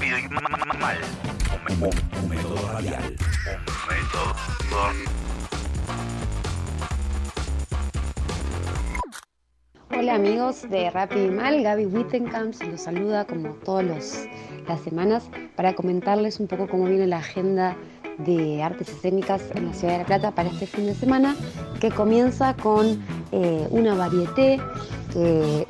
rápido 0.00 0.18
y 0.18 0.28
ma- 0.28 0.40
ma- 0.40 0.64
ma- 0.66 0.78
mal. 0.80 0.96
Un, 1.68 1.82
un- 1.82 2.22
Un 2.22 2.28
método 2.28 2.72
radial. 2.72 3.02
un 3.04 3.14
método. 3.88 4.34
Hola 9.90 10.14
amigos 10.14 10.62
de 10.70 10.90
Rápido 10.90 11.26
y 11.26 11.30
Mal, 11.30 11.62
Gaby 11.62 11.84
Wittenkamp 11.86 12.54
los 12.70 12.80
saluda 12.80 13.26
como 13.26 13.50
todas 13.50 13.84
las 14.66 14.80
semanas 14.82 15.28
para 15.56 15.74
comentarles 15.74 16.40
un 16.40 16.46
poco 16.46 16.66
cómo 16.68 16.84
viene 16.86 17.06
la 17.06 17.18
agenda 17.18 17.76
de 18.18 18.62
artes 18.62 18.88
escénicas 18.88 19.42
en 19.54 19.66
la 19.66 19.74
ciudad 19.74 19.94
de 19.94 19.98
La 20.00 20.04
Plata 20.06 20.30
para 20.30 20.48
este 20.48 20.66
fin 20.66 20.86
de 20.86 20.94
semana, 20.94 21.34
que 21.80 21.90
comienza 21.90 22.54
con 22.54 23.02
eh, 23.32 23.66
una 23.70 23.94
varieté 23.94 24.60
que, 25.12 25.66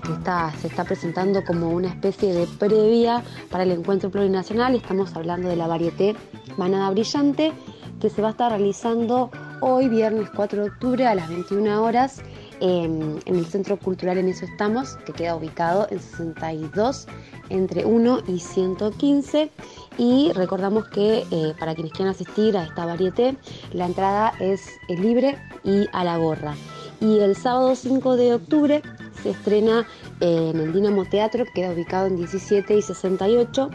se 0.60 0.66
está 0.66 0.84
presentando 0.84 1.44
como 1.44 1.70
una 1.70 1.88
especie 1.88 2.32
de 2.32 2.46
previa 2.46 3.22
para 3.50 3.64
el 3.64 3.72
encuentro 3.72 4.10
plurinacional. 4.10 4.74
Estamos 4.74 5.14
hablando 5.16 5.48
de 5.48 5.56
la 5.56 5.66
varieté 5.66 6.14
Manada 6.56 6.90
Brillante, 6.90 7.52
que 8.00 8.10
se 8.10 8.22
va 8.22 8.28
a 8.28 8.30
estar 8.32 8.50
realizando 8.50 9.30
hoy, 9.60 9.88
viernes 9.88 10.28
4 10.34 10.62
de 10.62 10.68
octubre, 10.68 11.06
a 11.06 11.14
las 11.14 11.28
21 11.28 11.82
horas 11.82 12.22
en, 12.60 13.20
el 13.26 13.46
Centro 13.46 13.78
Cultural 13.78 14.18
En 14.18 14.28
Eso 14.28 14.44
Estamos, 14.44 14.96
que 15.06 15.12
queda 15.12 15.36
ubicado 15.36 15.86
en 15.90 16.00
62 16.00 17.06
entre 17.48 17.84
1 17.84 18.20
y 18.28 18.38
115. 18.38 19.50
Y 19.98 20.32
recordamos 20.34 20.88
que 20.88 21.24
eh, 21.30 21.54
para 21.58 21.74
quienes 21.74 21.92
quieran 21.92 22.14
asistir 22.14 22.56
a 22.56 22.64
esta 22.64 22.86
varieté, 22.86 23.36
la 23.72 23.86
entrada 23.86 24.32
es 24.40 24.68
libre 24.88 25.36
y 25.64 25.86
a 25.92 26.04
la 26.04 26.16
gorra. 26.18 26.54
Y 27.00 27.18
el 27.18 27.34
sábado 27.34 27.74
5 27.74 28.16
de 28.16 28.34
octubre 28.34 28.82
se 29.22 29.30
estrena 29.30 29.86
eh, 30.20 30.50
en 30.52 30.60
el 30.60 30.72
Dinamo 30.72 31.04
Teatro, 31.04 31.44
que 31.44 31.52
queda 31.52 31.72
ubicado 31.72 32.06
en 32.06 32.16
17 32.16 32.76
y 32.76 32.82
68, 32.82 33.70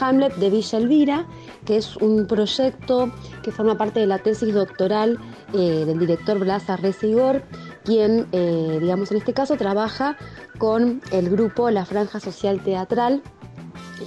Hamlet 0.00 0.34
de 0.36 0.50
Villa 0.50 0.78
Elvira, 0.78 1.26
que 1.64 1.76
es 1.76 1.96
un 1.96 2.26
proyecto 2.26 3.12
que 3.42 3.52
forma 3.52 3.76
parte 3.76 4.00
de 4.00 4.06
la 4.06 4.18
tesis 4.18 4.52
doctoral 4.52 5.18
eh, 5.52 5.84
del 5.86 5.98
director 5.98 6.38
Blas 6.38 6.68
Arrece 6.68 7.08
Igor, 7.08 7.42
quien, 7.84 8.26
eh, 8.32 8.78
digamos, 8.80 9.10
en 9.10 9.18
este 9.18 9.32
caso 9.32 9.56
trabaja 9.56 10.16
con 10.58 11.00
el 11.12 11.30
grupo 11.30 11.70
La 11.70 11.84
Franja 11.84 12.20
Social 12.20 12.60
Teatral. 12.62 13.22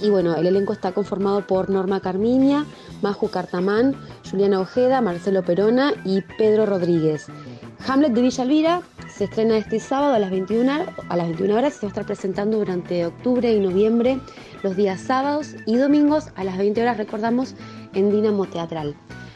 Y 0.02 0.10
bueno, 0.10 0.36
el 0.36 0.46
elenco 0.46 0.72
está 0.72 0.92
conformado 0.92 1.46
por 1.46 1.70
Norma 1.70 2.00
Carmiña, 2.00 2.66
Maju 3.02 3.28
Cartamán, 3.30 3.96
Juliana 4.30 4.60
Ojeda, 4.60 5.00
Marcelo 5.00 5.42
Perona 5.42 5.92
y 6.04 6.20
Pedro 6.36 6.66
Rodríguez. 6.66 7.26
Hamlet 7.86 8.12
de 8.12 8.22
Villa 8.22 8.44
Elvira 8.44 8.82
se 9.18 9.24
estrena 9.24 9.56
este 9.56 9.80
sábado 9.80 10.14
a 10.14 10.20
las 10.20 10.30
21, 10.30 10.70
a 11.08 11.16
las 11.16 11.26
21 11.26 11.56
horas 11.56 11.74
y 11.74 11.80
se 11.80 11.86
va 11.86 11.88
a 11.88 11.90
estar 11.90 12.06
presentando 12.06 12.58
durante 12.58 13.04
octubre 13.04 13.52
y 13.52 13.58
noviembre 13.58 14.20
los 14.62 14.76
días 14.76 15.00
sábados 15.00 15.56
y 15.66 15.76
domingos 15.76 16.28
a 16.36 16.44
las 16.44 16.56
20 16.56 16.80
horas, 16.82 16.98
recordamos, 16.98 17.56
en 17.94 18.12
Dinamo 18.12 18.46
Teatral. 18.46 18.94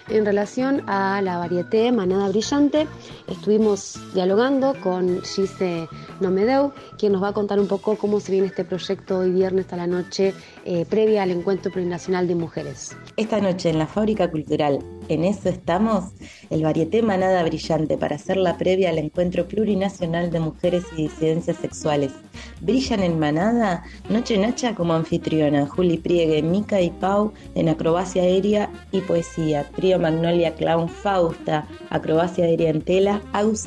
En 0.09 0.25
relación 0.25 0.89
a 0.89 1.21
la 1.23 1.39
varieté 1.39 1.91
Manada 1.91 2.29
Brillante, 2.29 2.87
estuvimos 3.27 3.99
dialogando 4.15 4.75
con 4.81 5.21
Gise 5.23 5.89
Nomedeu, 6.21 6.73
quien 6.99 7.13
nos 7.13 7.23
va 7.23 7.29
a 7.29 7.33
contar 7.33 7.59
un 7.59 7.67
poco 7.67 7.97
cómo 7.97 8.21
se 8.21 8.31
viene 8.31 8.49
este 8.49 8.65
proyecto 8.65 9.19
hoy 9.19 9.31
viernes 9.31 9.73
a 9.73 9.77
la 9.77 9.87
noche, 9.87 10.35
eh, 10.65 10.87
previa 10.89 11.25
al 11.25 11.31
Encuentro 11.33 11.73
Plurinacional 11.73 12.29
de 12.29 12.37
Mujeres. 12.37 12.97
Esta 13.17 13.41
noche 13.41 13.71
en 13.71 13.79
la 13.79 13.87
Fábrica 13.87 14.31
Cultural, 14.31 14.79
en 15.13 15.25
eso 15.25 15.49
estamos, 15.49 16.13
el 16.51 16.63
varieté 16.63 17.03
Manada 17.03 17.43
Brillante 17.43 17.97
para 17.97 18.17
hacer 18.17 18.37
la 18.37 18.57
previa 18.57 18.91
al 18.91 18.99
Encuentro 18.99 19.47
Plurinacional 19.47 20.31
de 20.31 20.41
Mujeres 20.41 20.85
y 20.97 21.03
Disidencias 21.03 21.57
Sexuales. 21.59 22.13
Brillan 22.61 23.03
en 23.03 23.19
Manada 23.19 23.85
Noche 24.09 24.39
Nacha 24.39 24.75
como 24.75 24.95
anfitriona, 24.95 25.67
Juli 25.67 25.99
Priegue, 25.99 26.43
Mica 26.43 26.81
y 26.81 26.91
Pau 26.91 27.33
en 27.55 27.69
acrobacia 27.69 28.23
aérea 28.23 28.71
y 28.93 29.01
poesía, 29.01 29.69
Trío 29.75 29.99
Magnolia 29.99 30.55
Clown 30.55 30.89
Fausta, 30.89 31.67
acrobacia 31.91 32.45
aérea 32.45 32.71
en 32.71 32.83
tela, 32.83 33.23
Agus 33.33 33.65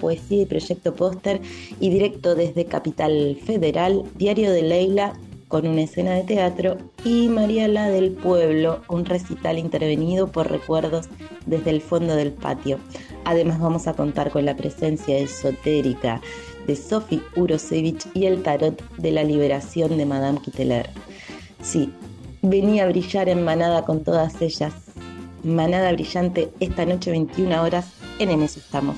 poesía 0.00 0.42
y 0.42 0.46
proyecto 0.46 0.94
póster 0.94 1.40
y 1.80 1.90
directo 1.90 2.34
desde 2.34 2.66
Capital 2.66 3.38
Federal, 3.44 4.04
Diario 4.16 4.50
de 4.52 4.62
Leila 4.62 5.12
con 5.48 5.66
una 5.66 5.82
escena 5.82 6.12
de 6.12 6.24
teatro 6.24 6.76
y 7.04 7.28
Mariela 7.28 7.88
del 7.88 8.12
Pueblo, 8.12 8.82
un 8.88 9.04
recital 9.04 9.58
intervenido 9.58 10.26
por 10.26 10.50
recuerdos 10.50 11.08
desde 11.46 11.70
el 11.70 11.80
fondo 11.80 12.16
del 12.16 12.32
patio. 12.32 12.78
Además 13.24 13.60
vamos 13.60 13.86
a 13.86 13.94
contar 13.94 14.30
con 14.30 14.44
la 14.44 14.56
presencia 14.56 15.18
esotérica 15.18 16.20
de 16.66 16.74
Sophie 16.74 17.22
Urosevich 17.36 18.06
y 18.14 18.26
el 18.26 18.42
tarot 18.42 18.82
de 18.96 19.12
la 19.12 19.22
liberación 19.22 19.96
de 19.96 20.06
Madame 20.06 20.40
Kitteler. 20.40 20.90
Sí, 21.62 21.92
venía 22.42 22.84
a 22.84 22.88
brillar 22.88 23.28
en 23.28 23.44
manada 23.44 23.84
con 23.84 24.02
todas 24.02 24.40
ellas. 24.42 24.72
Manada 25.44 25.92
brillante 25.92 26.50
esta 26.58 26.84
noche 26.84 27.12
21 27.12 27.62
horas, 27.62 27.92
en 28.18 28.30
eso 28.42 28.58
estamos. 28.58 28.96